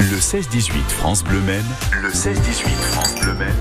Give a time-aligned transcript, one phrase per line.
[0.00, 1.62] Le 16-18 France Bleu Maine.
[2.00, 3.54] Le 16-18 France Bleu Maine.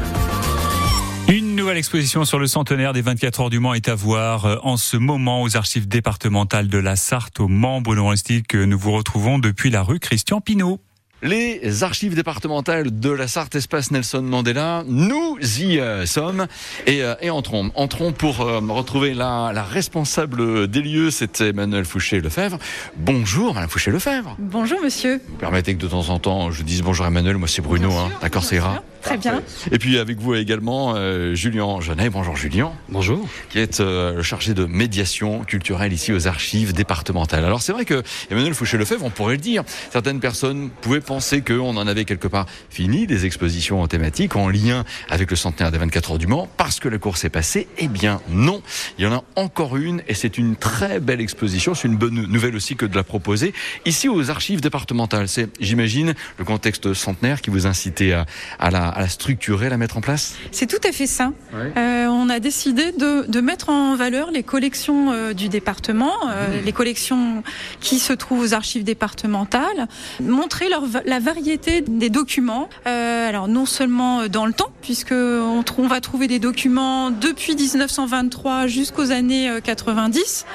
[1.27, 4.55] Une nouvelle exposition sur le centenaire des 24 heures du Mans est à voir euh,
[4.63, 7.81] en ce moment aux archives départementales de la Sarthe au Mans.
[7.81, 8.09] Bruno
[8.47, 10.79] que nous vous retrouvons depuis la rue Christian Pinault.
[11.21, 16.47] Les archives départementales de la Sarthe Espace Nelson Mandela, nous y euh, sommes
[16.87, 17.71] et, euh, et, entrons.
[17.75, 22.57] Entrons pour euh, retrouver la, la, responsable des lieux, c'est Emmanuel Fouché-Lefebvre.
[22.95, 24.37] Bonjour Madame Fouché-Lefebvre.
[24.39, 25.21] Bonjour monsieur.
[25.27, 28.11] Vous permettez que de temps en temps je dise bonjour Emmanuel, moi c'est Bruno, hein.
[28.21, 29.41] d'accord c'est ira Très bien.
[29.71, 30.95] Et puis avec vous également
[31.33, 32.09] Julien Genet.
[32.09, 32.73] Bonjour Julien.
[32.89, 33.25] Bonjour.
[33.49, 37.45] Qui est le chargé de médiation culturelle ici aux archives départementales.
[37.45, 41.75] Alors c'est vrai que Emmanuel Fouché-Lefebvre, on pourrait le dire, certaines personnes pouvaient penser qu'on
[41.75, 46.11] en avait quelque part fini des expositions thématiques en lien avec le centenaire des 24
[46.11, 47.67] heures du Mans parce que la course est passée.
[47.79, 48.61] Eh bien non,
[48.99, 51.73] il y en a encore une et c'est une très belle exposition.
[51.73, 55.27] C'est une bonne nouvelle aussi que de la proposer ici aux archives départementales.
[55.27, 58.27] C'est, j'imagine, le contexte centenaire qui vous incitait à,
[58.59, 60.35] à, la, à la structurer, à la mettre en place.
[60.51, 61.33] C'est tout à fait ça.
[61.51, 61.73] Ouais.
[61.75, 66.61] Euh, on a décidé de, de, mettre en valeur les collections euh, du département, euh,
[66.61, 66.65] mmh.
[66.65, 67.41] les collections
[67.79, 69.87] qui se trouvent aux archives départementales,
[70.21, 72.69] montrer leur la variété des documents.
[72.87, 77.55] Euh, alors non seulement dans le temps, puisque on, on, va trouver des documents depuis
[77.55, 80.45] 1923 jusqu'aux années 90,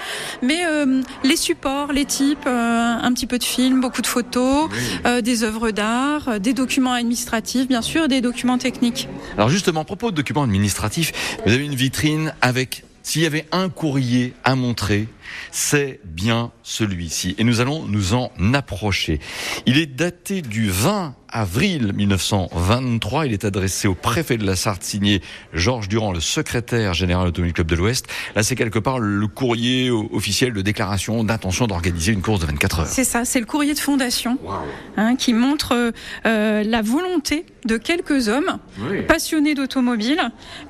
[0.43, 4.69] mais euh, les supports, les types, euh, un petit peu de films, beaucoup de photos,
[4.71, 5.23] oui.
[5.23, 9.09] des œuvres d'art, des documents administratifs, bien sûr, des documents techniques.
[9.37, 11.13] Alors justement, à propos de documents administratifs,
[11.45, 15.07] vous avez une vitrine avec s'il y avait un courrier à montrer,
[15.51, 17.35] c'est bien celui-ci.
[17.39, 19.21] Et nous allons nous en approcher.
[19.67, 23.27] Il est daté du 20 avril 1923.
[23.27, 25.21] Il est adressé au préfet de la Sarthe, signé
[25.53, 28.07] Georges Durand, le secrétaire général Automobile Club de l'Ouest.
[28.37, 32.81] Là, c'est quelque part le courrier officiel de déclaration d'intention d'organiser une course de 24
[32.81, 32.87] heures.
[32.87, 34.53] C'est ça, c'est le courrier de fondation wow.
[34.97, 35.93] hein, qui montre
[36.27, 39.03] euh, la volonté de quelques hommes oui.
[39.03, 40.21] passionnés d'automobile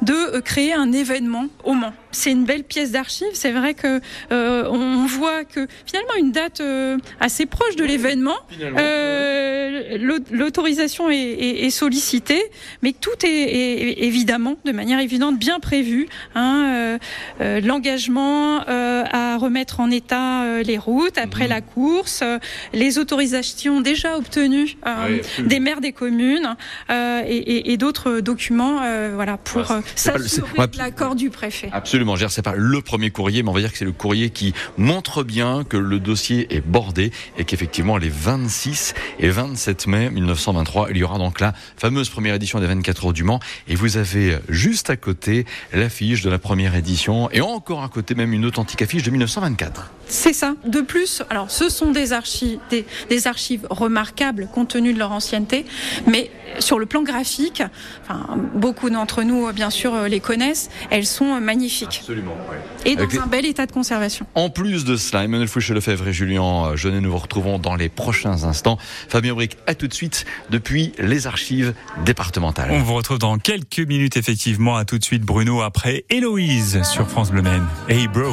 [0.03, 1.93] de euh, créer un événement au Mans.
[2.13, 3.29] C'est une belle pièce d'archive.
[3.35, 4.01] C'est vrai que
[4.33, 8.37] euh, on voit que finalement une date euh, assez proche de l'événement.
[8.61, 12.43] Euh, L'autorisation est, est, est, sollicitée,
[12.83, 16.09] mais tout est, est, évidemment, de manière évidente, bien prévu.
[16.35, 16.99] Hein,
[17.41, 21.51] L'engagement à remettre en état les routes après mmh.
[21.51, 22.25] la course,
[22.73, 26.57] les autorisations déjà obtenues oui, des maires des communes
[26.91, 28.81] et, et d'autres documents,
[29.15, 31.71] voilà, pour s'assurer ouais, l'accord du préfet.
[31.73, 32.15] Absolument.
[32.29, 35.23] C'est pas le premier courrier, mais on va dire que c'est le courrier qui montre
[35.23, 40.99] bien que le dossier est bordé et qu'effectivement les 26 et 27 mai 1923, il
[40.99, 44.37] y aura donc la fameuse première édition des 24 heures du Mans et vous avez
[44.49, 48.83] juste à côté l'affiche de la première édition et encore à côté même une authentique
[48.83, 49.91] affiche de 1924.
[50.07, 50.55] C'est ça.
[50.67, 55.65] De plus, alors ce sont des archives, des, archives remarquables compte tenu de leur ancienneté,
[56.07, 57.63] mais sur le plan graphique,
[58.03, 61.99] enfin, beaucoup d'entre nous bien sûr les connaissent, elles sont magnifiques.
[62.01, 62.37] Absolument.
[62.51, 62.91] Ouais.
[62.91, 64.27] Et dans Avec un bel état de conservation.
[64.35, 68.45] En plus de cela, Emmanuel Fouché-Lefebvre et Julien Genet, nous vous retrouvons dans les prochains
[68.45, 68.79] instants.
[69.09, 72.71] Fabien Bric, à tout de suite depuis les archives départementales.
[72.71, 74.77] On vous retrouve dans quelques minutes effectivement.
[74.77, 77.67] À tout de suite Bruno après Héloïse sur France Bleu Maine.
[77.89, 78.33] Hey bro.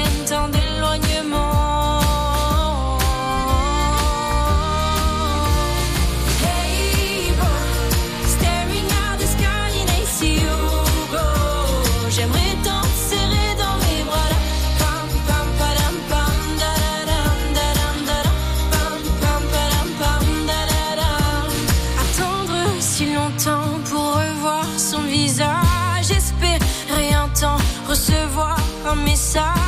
[28.91, 29.60] from me side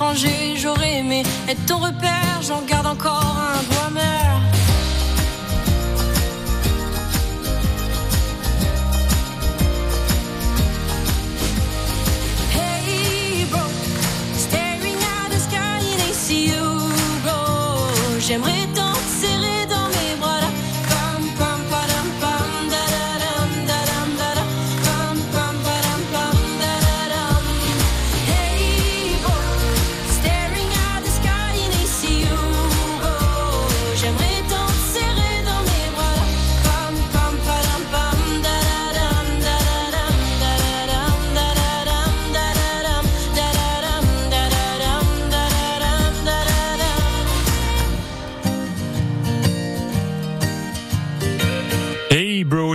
[0.00, 0.56] étranger.
[0.56, 3.79] J'aurais aimé être ton repère, j'en garde encore un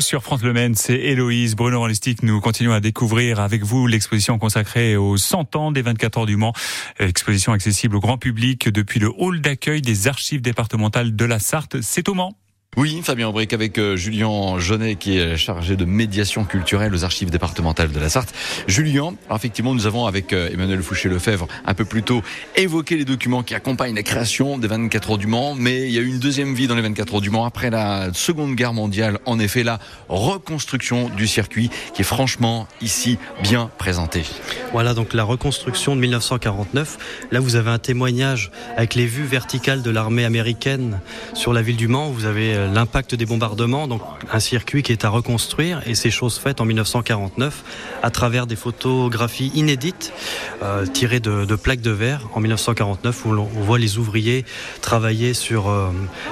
[0.06, 2.22] sur France Le Maine, c'est Héloïse, Bruno Rollistic.
[2.22, 6.38] Nous continuons à découvrir avec vous l'exposition consacrée aux 100 ans des 24 heures du
[6.38, 6.54] Mans.
[7.00, 11.82] Exposition accessible au grand public depuis le hall d'accueil des archives départementales de la Sarthe.
[11.82, 12.38] C'est au Mans.
[12.78, 17.30] Oui, Fabien Aubric avec euh, Julien Jeunet qui est chargé de médiation culturelle aux archives
[17.30, 18.34] départementales de la Sarthe.
[18.68, 22.22] Julien, effectivement, nous avons avec euh, Emmanuel Fouché-Lefebvre un peu plus tôt
[22.58, 25.98] évoqué les documents qui accompagnent la création des 24 heures du Mans, mais il y
[25.98, 28.74] a eu une deuxième vie dans les 24 heures du Mans après la Seconde Guerre
[28.74, 29.20] mondiale.
[29.26, 29.80] En effet, la
[30.10, 34.26] reconstruction du circuit qui est franchement ici bien présentée.
[34.74, 37.30] Voilà donc la reconstruction de 1949.
[37.32, 41.00] Là, vous avez un témoignage avec les vues verticales de l'armée américaine
[41.34, 42.10] sur la ville du Mans.
[42.10, 44.02] Vous avez euh, l'impact des bombardements, donc
[44.32, 47.64] un circuit qui est à reconstruire et ces choses faites en 1949
[48.04, 50.14] à travers des photographies inédites
[50.62, 54.46] euh, tirées de, de plaques de verre en 1949 où l'on on voit les ouvriers
[54.82, 55.90] travailler sur euh,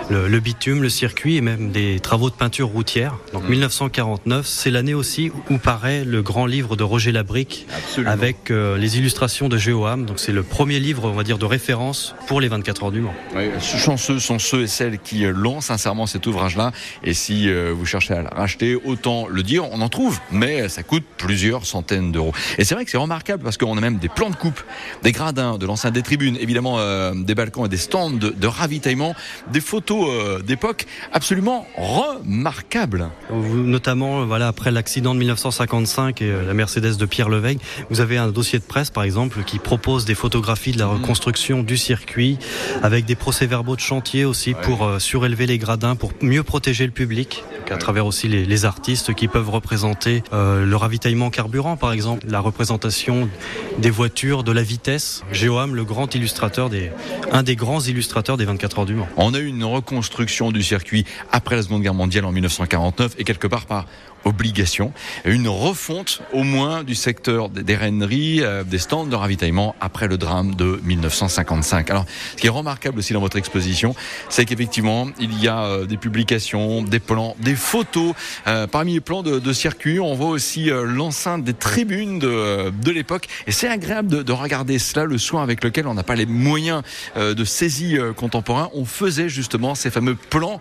[0.09, 3.15] le, le bitume, le circuit et même des travaux de peinture routière.
[3.31, 7.67] Donc 1949, c'est l'année aussi où paraît le grand livre de Roger Labrique
[8.05, 10.05] avec euh, les illustrations de Géoam.
[10.05, 13.01] Donc c'est le premier livre, on va dire, de référence pour les 24 heures du
[13.01, 13.13] Mans.
[13.35, 16.71] Oui, chanceux sont ceux et celles qui l'ont sincèrement cet ouvrage-là.
[17.03, 20.69] Et si euh, vous cherchez à le racheter, autant le dire, on en trouve, mais
[20.69, 22.33] ça coûte plusieurs centaines d'euros.
[22.57, 24.63] Et c'est vrai que c'est remarquable parce qu'on a même des plans de coupe,
[25.03, 28.47] des gradins, de l'enceinte des tribunes, évidemment euh, des balcons et des stands de, de
[28.47, 29.15] ravitaillement,
[29.51, 33.09] des photos euh, d'époque absolument remarquables.
[33.31, 37.59] Notamment, voilà, après l'accident de 1955 et la Mercedes de Pierre Leveigne,
[37.89, 41.63] vous avez un dossier de presse, par exemple, qui propose des photographies de la reconstruction
[41.63, 42.37] du circuit,
[42.81, 46.91] avec des procès-verbaux de chantier aussi pour euh, surélever les gradins, pour mieux protéger le
[46.91, 51.93] public, à travers aussi les, les artistes qui peuvent représenter euh, le ravitaillement carburant, par
[51.93, 53.29] exemple, la représentation
[53.77, 55.23] des voitures, de la vitesse.
[55.31, 56.91] Géoam, le grand illustrateur des,
[57.31, 59.07] un des grands illustrateurs des 24 heures du Mans.
[59.17, 63.23] On a eu une reconstruction du circuit après la Seconde Guerre mondiale en 1949 et
[63.23, 63.85] quelque part par
[64.25, 64.93] obligation,
[65.25, 70.17] une refonte au moins du secteur des renneries, euh, des stands de ravitaillement après le
[70.17, 71.89] drame de 1955.
[71.89, 73.95] Alors, ce qui est remarquable aussi dans votre exposition,
[74.29, 78.13] c'est qu'effectivement, il y a euh, des publications, des plans, des photos.
[78.47, 83.27] Euh, parmi les plans de, circuit, on voit aussi euh, l'enceinte des tribunes de, l'époque.
[83.47, 86.25] Et c'est agréable de, de regarder cela, le soin avec lequel on n'a pas les
[86.25, 86.83] moyens
[87.17, 88.69] euh, de saisie contemporains.
[88.73, 90.59] On faisait justement ces fameux plans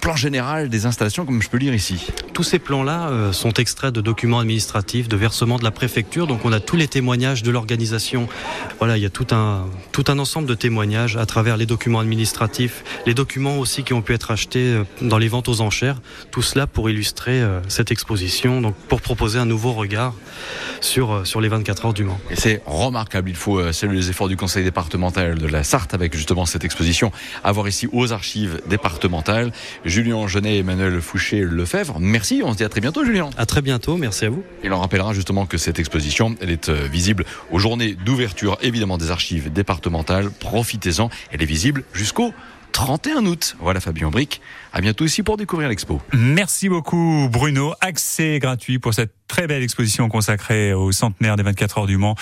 [0.00, 2.06] plan général des installations, comme je peux lire ici.
[2.32, 6.26] Tous ces plans-là euh, sont extraits de documents administratifs, de versements de la préfecture.
[6.26, 8.28] Donc on a tous les témoignages de l'organisation.
[8.78, 12.00] Voilà, il y a tout un, tout un ensemble de témoignages à travers les documents
[12.00, 16.00] administratifs, les documents aussi qui ont pu être achetés euh, dans les ventes aux enchères.
[16.30, 20.14] Tout cela pour illustrer euh, cette exposition, donc pour proposer un nouveau regard
[20.80, 22.18] sur, euh, sur les 24 heures du Mans.
[22.30, 23.28] Et c'est remarquable.
[23.28, 27.12] Il faut saluer les efforts du conseil départemental de la Sarthe avec justement cette exposition
[27.44, 29.52] à voir ici aux archives départementales.
[29.84, 31.98] Julien Genet et Emmanuel Fouché-Lefebvre.
[32.00, 32.42] Merci.
[32.44, 33.30] On se dit à très bientôt, Julien.
[33.36, 34.42] À très bientôt, merci à vous.
[34.62, 38.98] Il en rappellera justement que cette exposition, elle est euh, visible aux journées d'ouverture, évidemment,
[38.98, 40.30] des archives départementales.
[40.30, 41.08] Profitez-en.
[41.30, 42.34] Elle est visible jusqu'au
[42.72, 43.56] 31 août.
[43.60, 44.40] Voilà Fabien Bric.
[44.72, 46.00] À bientôt ici pour découvrir l'expo.
[46.12, 47.74] Merci beaucoup Bruno.
[47.80, 52.16] Accès gratuit pour cette très belle exposition consacrée au centenaire des 24 heures du Mans.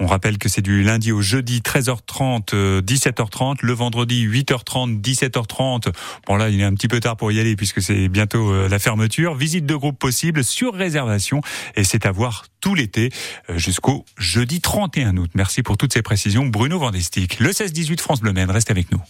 [0.00, 5.92] On rappelle que c'est du lundi au jeudi 13h30, euh, 17h30, le vendredi 8h30, 17h30.
[6.26, 8.68] Bon là, il est un petit peu tard pour y aller puisque c'est bientôt euh,
[8.68, 9.34] la fermeture.
[9.34, 11.42] Visite de groupe possible sur réservation
[11.76, 13.10] et c'est à voir tout l'été
[13.50, 15.30] euh, jusqu'au jeudi 31 août.
[15.34, 16.46] Merci pour toutes ces précisions.
[16.46, 19.00] Bruno Vandestick, le 16-18 France Bleu Maine, reste avec nous.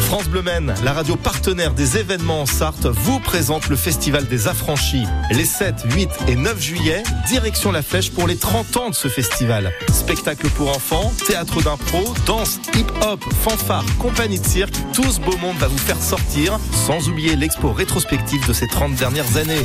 [0.00, 4.48] France Bleu Maine, la radio partenaire des événements en Sarthe, vous présente le Festival des
[4.48, 5.04] Affranchis.
[5.30, 9.08] Les 7, 8 et 9 juillet, direction la Flèche pour les 30 ans de ce
[9.08, 9.72] festival.
[9.92, 15.56] Spectacle pour enfants, théâtre d'impro, danse, hip-hop, fanfare, compagnie de cirque, tout ce beau monde
[15.56, 19.64] va vous faire sortir, sans oublier l'expo rétrospective de ces 30 dernières années.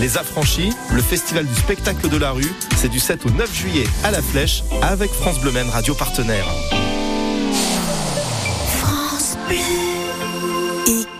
[0.00, 3.86] Les Affranchis, le festival du spectacle de la rue, c'est du 7 au 9 juillet
[4.02, 6.46] à la Flèche avec France Bleu radio partenaire.
[8.80, 9.83] France Bleu.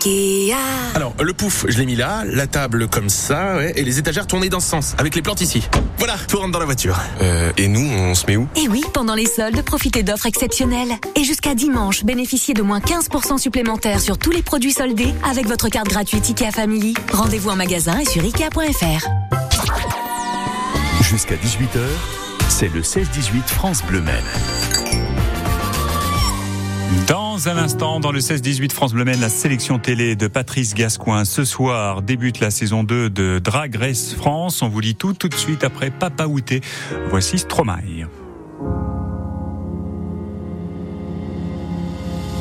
[0.05, 0.55] Ikea.
[0.93, 4.27] Alors, le pouf, je l'ai mis là, la table comme ça, ouais, et les étagères
[4.27, 5.67] tournées dans ce sens, avec les plantes ici.
[5.97, 6.99] Voilà, tout rentre dans la voiture.
[7.21, 8.47] Euh, et nous, on se met où?
[8.55, 10.93] Et oui, pendant les soldes, profitez d'offres exceptionnelles.
[11.15, 15.69] Et jusqu'à dimanche, bénéficiez de moins 15% supplémentaires sur tous les produits soldés avec votre
[15.69, 16.93] carte gratuite IKEA Family.
[17.11, 19.07] Rendez-vous en magasin et sur Ikea.fr.
[21.01, 21.79] Jusqu'à 18h,
[22.49, 24.23] c'est le 16-18 France Bleu Maine.
[27.07, 31.25] Dans un instant, dans le 16-18 France Bleu la sélection télé de Patrice Gascoin.
[31.25, 34.61] Ce soir débute la saison 2 de Drag Race France.
[34.61, 36.61] On vous dit tout tout de suite après Papa Outé.
[37.09, 38.07] Voici Stromae.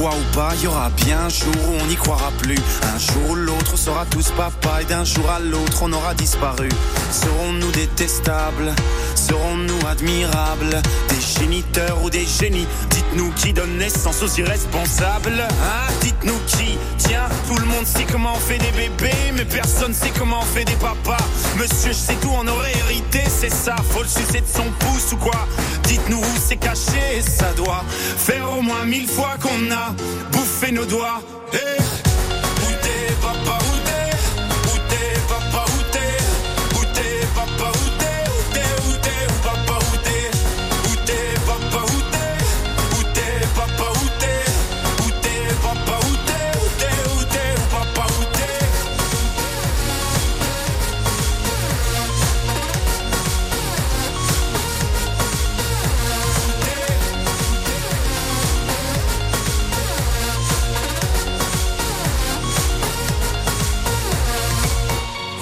[0.00, 2.56] Croit ou pas, il y aura bien un jour où on n'y croira plus.
[2.94, 6.14] Un jour ou l'autre, on sera tous papa et d'un jour à l'autre, on aura
[6.14, 6.70] disparu.
[7.10, 8.72] Serons-nous détestables?
[9.14, 10.80] Serons-nous admirables?
[11.10, 12.66] Des géniteurs ou des génies?
[12.88, 15.92] Dites-nous qui donne naissance aux irresponsables Hein?
[16.00, 20.12] Dites-nous qui Tiens, tout le monde sait comment on fait des bébés, mais personne sait
[20.18, 21.24] comment on fait des papas.
[21.58, 23.76] Monsieur, je sais tout, on aurait hérité, c'est ça.
[23.90, 25.46] Faut le sucer de son pouce ou quoi?
[25.90, 29.92] Dites-nous où c'est caché, ça doit faire au moins mille fois qu'on a
[30.30, 31.20] bouffé nos doigts.
[31.52, 31.82] Eh,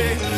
[0.00, 0.29] fois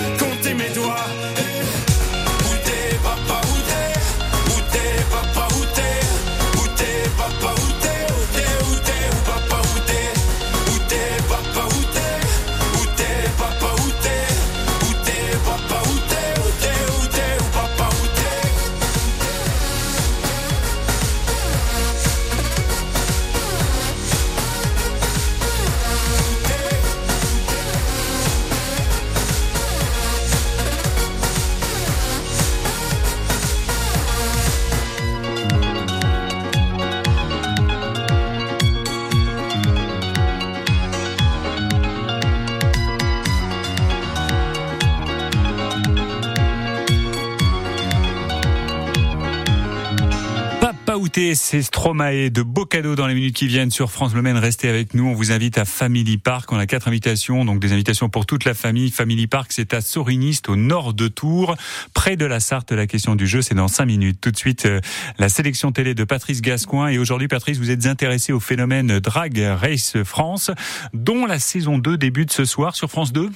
[51.03, 54.23] Papa Outé, c'est Stromae de beaux cadeaux dans les minutes qui viennent sur France Bleu
[54.23, 54.37] Maine.
[54.37, 55.09] Restez avec nous.
[55.09, 56.53] On vous invite à Family Park.
[56.53, 58.89] On a quatre invitations, donc des invitations pour toute la famille.
[58.91, 61.57] Family Park, c'est à Soriniste, au nord de Tours,
[61.93, 62.71] près de la Sarthe.
[62.71, 64.21] La question du jeu, c'est dans cinq minutes.
[64.21, 64.81] Tout de suite, euh,
[65.19, 66.89] la sélection télé de Patrice Gascoin.
[66.89, 70.53] Et aujourd'hui, Patrice, vous êtes intéressé au phénomène Drag Race France,
[70.95, 73.29] dont la saison 2 débute ce soir sur France 2.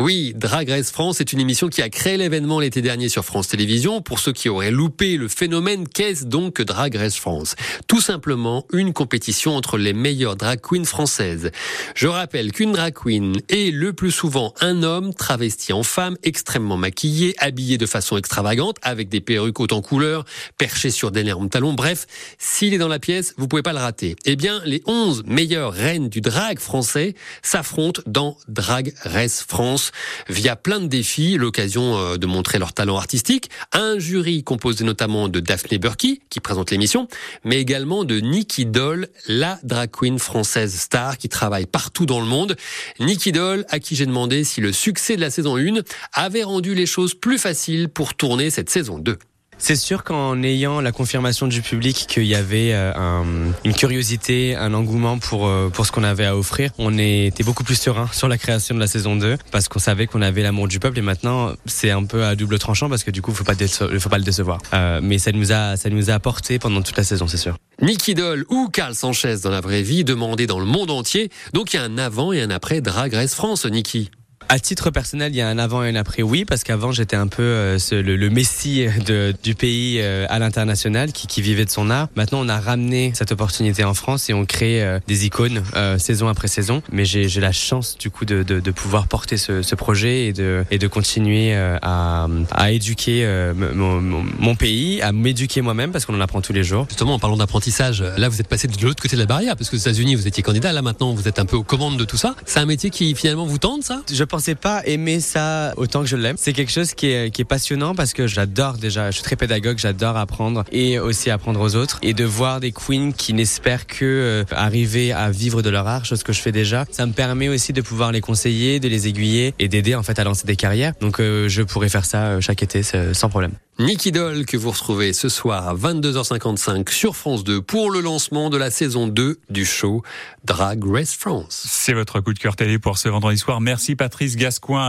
[0.00, 3.46] Oui, Drag Race France est une émission qui a créé l'événement l'été dernier sur France
[3.46, 4.02] Télévisions.
[4.02, 7.54] Pour ceux qui auraient loupé le phénomène, qu'est-ce donc que Drag Race France?
[7.86, 11.52] Tout simplement une compétition entre les meilleures drag queens françaises.
[11.94, 16.76] Je rappelle qu'une drag queen est le plus souvent un homme travesti en femme, extrêmement
[16.76, 20.24] maquillé, habillé de façon extravagante, avec des perruques en couleur,
[20.58, 21.72] perché sur d'énormes talons.
[21.72, 24.16] Bref, s'il est dans la pièce, vous pouvez pas le rater.
[24.24, 29.83] Eh bien, les 11 meilleures reines du drag français s'affrontent dans Drag Race France
[30.28, 35.28] via plein de défis, l'occasion euh, de montrer leur talent artistique, un jury composé notamment
[35.28, 37.08] de Daphné Burki, qui présente l'émission,
[37.44, 42.26] mais également de Nikki Doll, la drag queen française star qui travaille partout dans le
[42.26, 42.56] monde.
[43.00, 46.74] Nikki Doll, à qui j'ai demandé si le succès de la saison 1 avait rendu
[46.74, 49.18] les choses plus faciles pour tourner cette saison 2.
[49.58, 53.24] C'est sûr qu'en ayant la confirmation du public qu'il y avait euh, un-
[53.64, 57.64] une curiosité, un engouement pour, euh, pour ce qu'on avait à offrir, on était beaucoup
[57.64, 60.68] plus serein sur la création de la saison 2 parce qu'on savait qu'on avait l'amour
[60.68, 63.44] du peuple et maintenant c'est un peu à double tranchant parce que du coup faut
[63.44, 63.54] pas
[63.98, 64.58] faut pas le décevoir.
[64.74, 67.56] Euh, mais ça nous a ça nous a apporté pendant toute la saison, c'est sûr.
[67.80, 71.30] Nikki Doll ou Carl Sanchez dans la vraie vie, demandé dans le monde entier.
[71.54, 74.10] Donc il y a un avant et un après Drag Race France, Nikki.
[74.54, 77.16] À titre personnel, il y a un avant et un après, oui, parce qu'avant j'étais
[77.16, 81.42] un peu euh, ce- le, le messie de, du pays euh, à l'international qui, qui
[81.42, 82.06] vivait de son art.
[82.14, 85.98] Maintenant, on a ramené cette opportunité en France et on crée euh, des icônes euh,
[85.98, 86.84] saison après saison.
[86.92, 90.26] Mais j'ai j'ai la chance du coup de, de, de pouvoir porter ce, ce projet
[90.26, 95.10] et de, et de continuer euh, à, à éduquer euh, mon, mon- mon pays, à
[95.10, 96.86] m'éduquer moi-même parce qu'on en apprend tous les jours.
[96.88, 99.68] Justement, en parlant d'apprentissage, là vous êtes passé de l'autre côté de la barrière, parce
[99.68, 102.04] que aux États-Unis vous étiez candidat, là maintenant vous êtes un peu aux commandes de
[102.04, 102.36] tout ça.
[102.46, 104.00] C'est un métier qui finalement vous tente, ça?
[104.12, 106.36] Je pensais pas aimer ça autant que je l'aime.
[106.38, 109.36] C'est quelque chose qui est, qui est passionnant parce que j'adore déjà, je suis très
[109.36, 111.98] pédagogue, j'adore apprendre et aussi apprendre aux autres.
[112.02, 116.04] Et de voir des queens qui n'espèrent que euh, arriver à vivre de leur art,
[116.04, 119.08] chose que je fais déjà, ça me permet aussi de pouvoir les conseiller, de les
[119.08, 120.92] aiguiller et d'aider en fait à lancer des carrières.
[121.00, 123.52] Donc euh, je pourrais faire ça euh, chaque été sans problème.
[123.80, 128.48] Nikki Doll que vous retrouvez ce soir à 22h55 sur France 2 pour le lancement
[128.48, 130.04] de la saison 2 du show
[130.44, 131.64] Drag Race France.
[131.68, 133.60] C'est votre coup de cœur télé pour ce vendredi soir.
[133.60, 133.96] Merci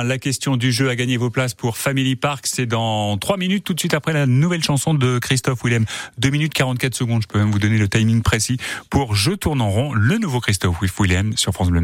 [0.04, 2.48] La question du jeu a gagné vos places pour Family Park.
[2.48, 5.86] C'est dans 3 minutes, tout de suite après la nouvelle chanson de Christophe Willem.
[6.20, 7.22] 2 minutes 44 secondes.
[7.22, 8.58] Je peux même vous donner le timing précis
[8.90, 11.82] pour Je tourne en rond, le nouveau Christophe Willem sur France Bleu.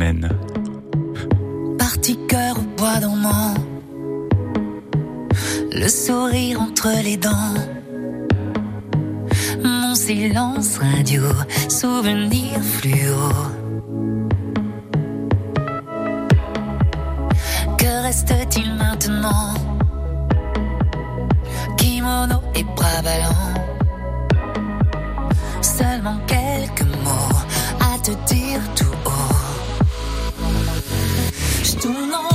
[1.77, 3.53] Parti cœur au bois dormant,
[5.73, 7.53] le sourire entre les dents.
[9.63, 11.23] Mon silence radio,
[11.69, 13.60] souvenir fluo.
[18.11, 19.53] Reste-t-il maintenant
[21.77, 23.53] Kimono et bras ballants.
[25.61, 27.37] Seulement quelques mots
[27.79, 29.35] à te dire tout haut.
[31.63, 32.30] Je tourne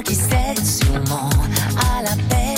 [0.00, 1.28] qui sais sûrement
[1.76, 2.51] à la paix.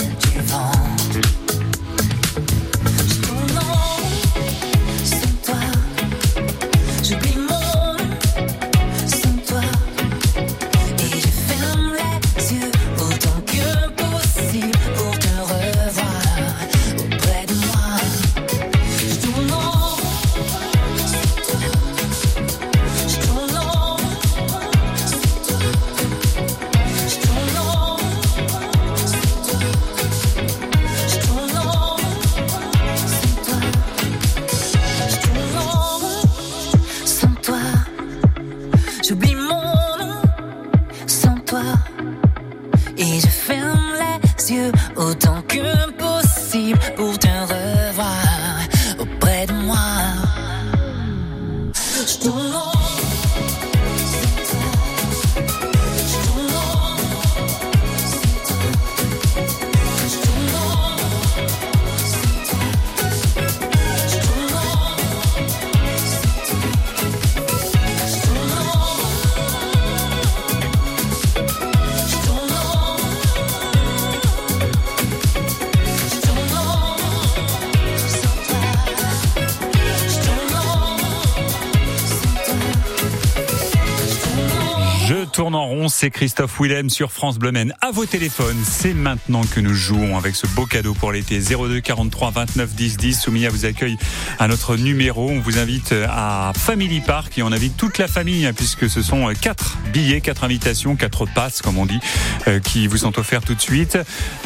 [85.89, 87.75] C'est Christophe Willem sur France Bleu Maine.
[87.81, 91.41] À vos téléphones, c'est maintenant que nous jouons avec ce beau cadeau pour l'été.
[91.41, 93.21] 02 43 29 10 10.
[93.21, 93.97] Soumia vous accueille
[94.39, 95.31] à notre numéro.
[95.31, 99.03] On vous invite à Family Park et on invite toute la famille hein, puisque ce
[99.03, 102.01] sont quatre billets, quatre invitations, quatre passes comme on dit,
[102.49, 103.99] euh, qui vous sont offerts tout de suite.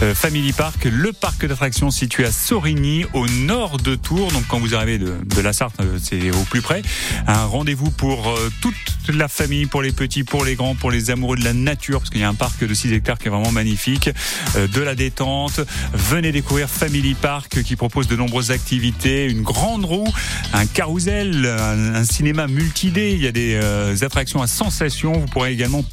[0.02, 4.32] Euh, Family Park, le parc d'attractions situé à Sorigny, au nord de Tours.
[4.32, 6.82] Donc quand vous arrivez de, de la Sarthe, euh, c'est au plus près.
[7.26, 8.74] Un rendez-vous pour euh, toute
[9.08, 12.10] la famille, pour les petits, pour les grands, pour les amoureux de la nature, parce
[12.10, 14.10] qu'il y a un parc de 6 hectares qui est vraiment magnifique,
[14.56, 15.60] euh, de la détente.
[15.92, 20.12] Venez découvrir Family Park qui propose de nombreuses activités, une grande roue,
[20.52, 23.12] un carrousel, un, cinéma multi-D.
[23.12, 25.12] Il y a des euh, attractions à sensations.
[25.12, 25.84] Vous pourrez également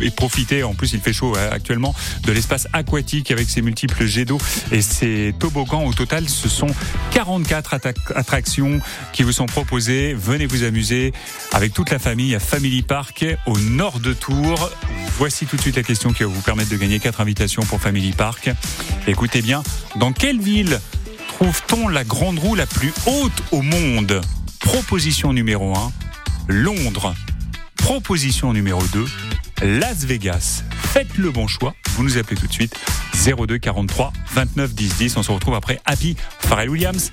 [0.00, 4.06] et profiter, en plus il fait chaud euh, actuellement, de l'espace aquatique avec ses multiples
[4.06, 4.38] jets d'eau
[4.72, 5.84] et ses toboggans.
[5.84, 6.68] Au total, ce sont
[7.12, 8.80] 44 atta- attractions
[9.12, 10.14] qui vous sont proposées.
[10.14, 11.12] Venez vous amuser
[11.52, 14.70] avec toute la famille à Family Park au nord de Tours.
[15.18, 17.80] Voici tout de suite la question qui va vous permettre de gagner quatre invitations pour
[17.80, 18.50] Family Park.
[19.06, 19.62] Écoutez bien,
[19.96, 20.80] dans quelle ville
[21.28, 24.20] trouve-t-on la grande roue la plus haute au monde?
[24.60, 25.92] Proposition numéro 1,
[26.48, 27.14] Londres.
[27.76, 29.04] Proposition numéro 2,
[29.62, 30.62] Las Vegas.
[30.92, 31.74] Faites le bon choix.
[31.96, 32.76] Vous nous appelez tout de suite
[33.24, 35.16] 02 43 29 10 10.
[35.16, 37.12] On se retrouve après Happy Pharrell Williams.